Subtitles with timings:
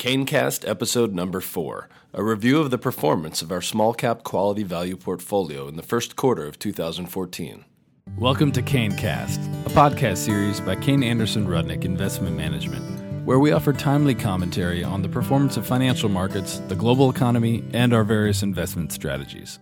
[0.00, 4.96] Canecast episode number four, a review of the performance of our small cap quality value
[4.96, 7.66] portfolio in the first quarter of 2014.
[8.16, 13.74] Welcome to Canecast, a podcast series by Kayne Anderson Rudnick Investment Management, where we offer
[13.74, 18.92] timely commentary on the performance of financial markets, the global economy, and our various investment
[18.92, 19.58] strategies.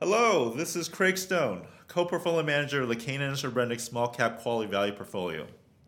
[0.00, 4.40] Hello, this is Craig Stone, co portfolio manager of the Kayne Anderson Rudnick Small Cap
[4.40, 5.46] Quality Value Portfolio.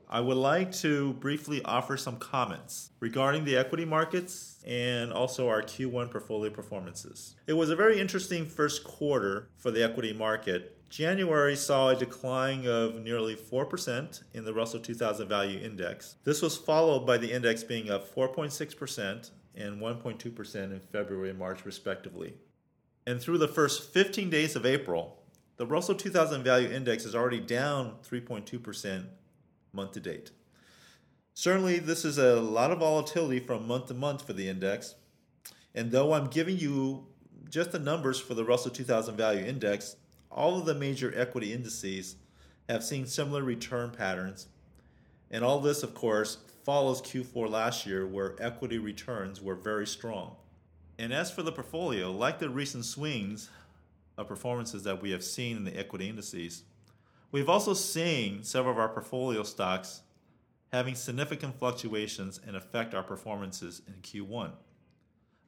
[0.08, 5.62] I would like to briefly offer some comments regarding the equity markets and also our
[5.62, 7.36] Q1 portfolio performances.
[7.46, 10.76] It was a very interesting first quarter for the equity market.
[10.90, 16.16] January saw a decline of nearly 4% in the Russell 2000 Value Index.
[16.24, 21.64] This was followed by the index being up 4.6% and 1.2% in February and March,
[21.64, 22.34] respectively.
[23.06, 25.20] And through the first 15 days of April,
[25.56, 29.04] the Russell 2000 Value Index is already down 3.2%
[29.74, 30.30] month to date.
[31.34, 34.94] Certainly, this is a lot of volatility from month to month for the index.
[35.74, 37.06] And though I'm giving you
[37.50, 39.96] just the numbers for the Russell 2000 Value Index,
[40.30, 42.16] all of the major equity indices
[42.68, 44.46] have seen similar return patterns.
[45.30, 50.36] And all this, of course, follows Q4 last year, where equity returns were very strong.
[50.98, 53.50] And as for the portfolio, like the recent swings
[54.16, 56.62] of performances that we have seen in the equity indices,
[57.34, 60.02] We've also seen several of our portfolio stocks
[60.72, 64.52] having significant fluctuations and affect our performances in Q1.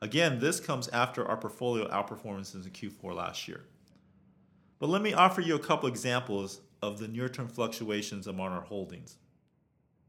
[0.03, 3.67] Again, this comes after our portfolio outperformances in Q4 last year.
[4.81, 8.62] But let me offer you a couple examples of the near term fluctuations among our
[8.62, 9.19] holdings.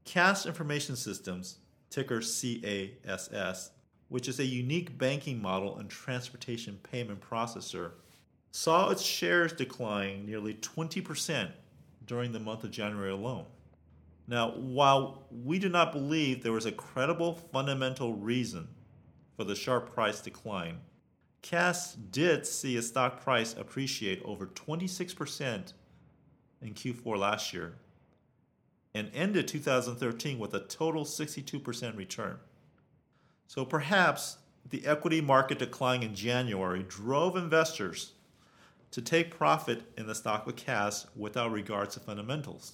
[0.03, 1.59] Cass Information Systems,
[1.91, 3.69] ticker CASS,
[4.07, 7.91] which is a unique banking model and transportation payment processor,
[8.49, 11.51] saw its shares decline nearly 20%
[12.07, 13.45] during the month of January alone.
[14.27, 18.67] Now, while we do not believe there was a credible fundamental reason
[19.35, 20.79] for the sharp price decline,
[21.41, 25.73] Cass did see a stock price appreciate over 26%
[26.61, 27.75] in Q4 last year
[28.93, 32.37] and ended 2013 with a total 62% return.
[33.45, 34.39] So perhaps
[34.69, 38.13] the equity market decline in January drove investors
[38.91, 42.73] to take profit in the stock of Cass without regard to fundamentals.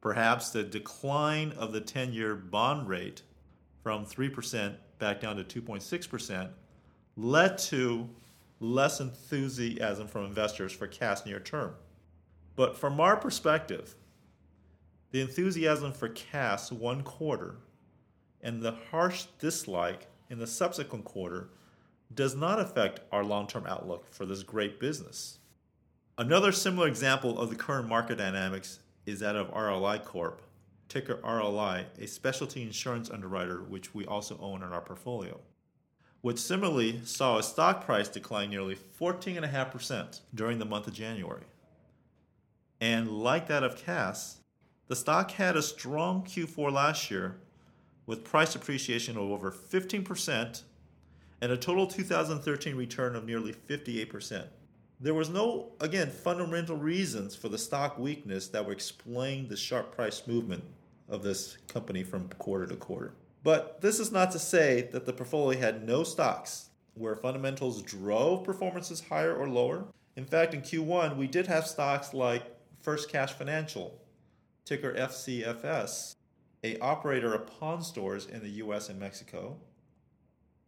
[0.00, 3.22] Perhaps the decline of the 10 year bond rate
[3.82, 6.50] from 3% back down to 2.6%
[7.16, 8.08] led to
[8.60, 11.74] less enthusiasm from investors for Cass near term.
[12.54, 13.94] But from our perspective,
[15.10, 17.56] the enthusiasm for Cass one quarter
[18.40, 21.50] and the harsh dislike in the subsequent quarter
[22.14, 25.38] does not affect our long term outlook for this great business.
[26.18, 30.42] Another similar example of the current market dynamics is that of RLI Corp,
[30.88, 35.40] ticker RLI, a specialty insurance underwriter which we also own in our portfolio,
[36.20, 41.44] which similarly saw a stock price decline nearly 14.5% during the month of January.
[42.80, 44.40] And like that of Cass,
[44.88, 47.36] the stock had a strong Q4 last year
[48.06, 50.62] with price appreciation of over 15%
[51.42, 54.46] and a total 2013 return of nearly 58%.
[55.00, 59.92] There was no, again, fundamental reasons for the stock weakness that would explain the sharp
[59.92, 60.62] price movement
[61.08, 63.14] of this company from quarter to quarter.
[63.42, 68.44] But this is not to say that the portfolio had no stocks where fundamentals drove
[68.44, 69.86] performances higher or lower.
[70.14, 72.44] In fact, in Q1, we did have stocks like
[72.82, 74.00] First Cash Financial,
[74.64, 76.14] ticker FCFS,
[76.62, 79.56] a operator of pawn stores in the US and Mexico,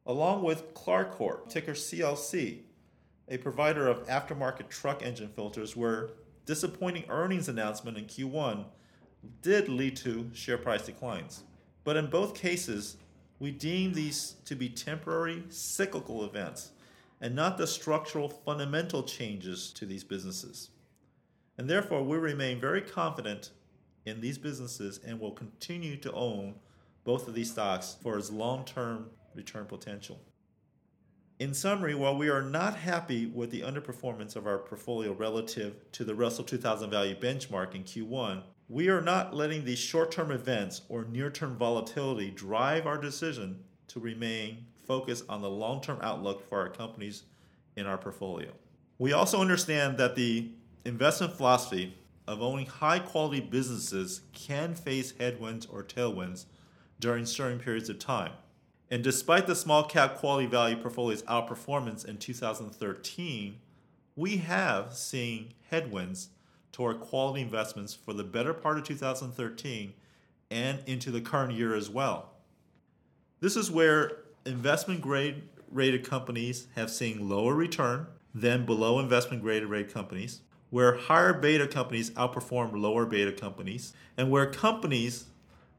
[0.07, 2.61] along with Clarcor, ticker CLC,
[3.29, 6.11] a provider of aftermarket truck engine filters, where
[6.47, 8.65] disappointing earnings announcement in Q1
[9.41, 11.45] did lead to share price declines.
[11.85, 12.97] But in both cases,
[13.39, 16.71] we deem these to be temporary cyclical events
[17.21, 20.71] and not the structural fundamental changes to these businesses.
[21.57, 23.51] And therefore, we remain very confident
[24.05, 26.57] in these businesses and will continue to own
[27.05, 30.21] both of these stocks for as long term return potential.
[31.41, 36.05] In summary, while we are not happy with the underperformance of our portfolio relative to
[36.05, 40.83] the Russell 2000 value benchmark in Q1, we are not letting these short term events
[40.89, 46.49] or near term volatility drive our decision to remain focused on the long term outlook
[46.49, 47.25] for our companies
[47.77, 48.51] in our portfolio.
[48.99, 50.51] We also understand that the
[50.85, 51.97] investment philosophy
[52.27, 56.45] of owning high quality businesses can face headwinds or tailwinds
[57.01, 58.33] during certain periods of time.
[58.95, 63.59] And despite the small cap quality value portfolio's outperformance in 2013,
[64.15, 66.29] we have seen headwinds
[66.71, 69.95] toward quality investments for the better part of 2013
[70.49, 72.35] and into the current year as well.
[73.41, 75.43] This is where investment grade
[75.73, 81.67] rated companies have seen lower return than below investment grade rated companies, where higher beta
[81.67, 85.27] companies outperform lower beta companies, and where companies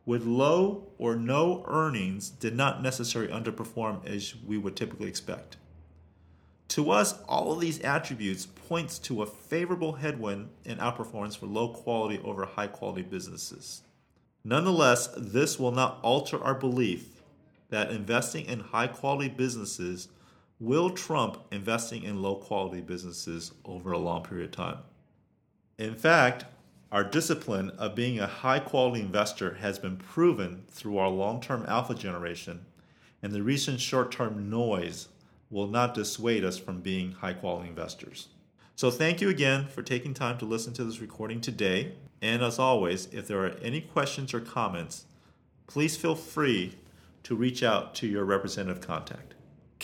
[0.06, 5.58] with low or no earnings did not necessarily underperform as we would typically expect.
[6.70, 11.70] To us, all of these attributes points to a favorable headwind in outperformance for low
[11.70, 13.82] quality over high quality businesses.
[14.44, 17.22] Nonetheless, this will not alter our belief
[17.70, 20.08] that investing in high quality businesses
[20.60, 24.78] will trump investing in low quality businesses over a long period of time.
[25.78, 26.46] In fact,
[26.96, 31.66] our discipline of being a high quality investor has been proven through our long term
[31.68, 32.64] alpha generation,
[33.22, 35.10] and the recent short term noise
[35.50, 38.30] will not dissuade us from being high quality investors.
[38.78, 41.96] So, thank you again for taking time to listen to this recording today.
[42.22, 45.04] And as always, if there are any questions or comments,
[45.68, 46.76] please feel free
[47.24, 49.35] to reach out to your representative contact.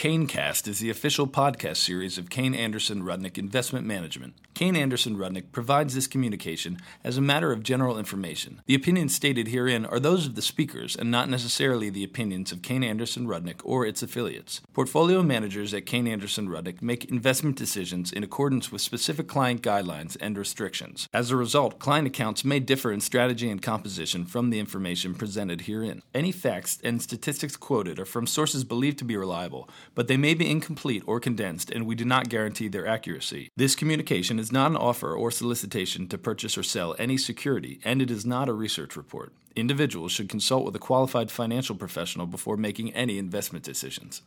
[0.02, 4.34] CaneCast is the official podcast series of Kayne Anderson Rudnick Investment Management.
[4.56, 8.62] Kayne Anderson Rudnick provides this communication as a matter of general information.
[8.66, 12.64] The opinions stated herein are those of the speakers and not necessarily the opinions of
[12.64, 14.62] Kayne Anderson Rudnick or its affiliates.
[14.74, 20.18] Portfolio managers at Kayne Anderson Rudnick make investment decisions in accordance with specific client guidelines
[20.20, 21.08] and restrictions.
[21.14, 25.62] As a result, client accounts may differ in strategy and composition from the information presented
[25.62, 26.02] herein.
[26.14, 30.34] Any facts and statistics quoted are from sources believed to be reliable but they may
[30.34, 33.50] be incomplete or condensed, and we do not guarantee their accuracy.
[33.56, 38.02] This communication is not an offer or solicitation to purchase or sell any security, and
[38.02, 39.34] it is not a research report.
[39.56, 44.22] Individuals should consult with a qualified financial professional before making any investment decisions.